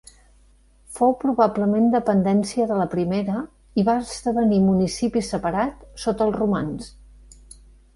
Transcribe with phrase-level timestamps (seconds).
[0.99, 3.45] Fou probablement dependència de la primera
[3.83, 6.95] i va esdevenir municipi separat sota els romans.